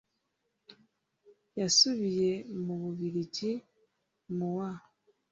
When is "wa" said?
4.57-4.69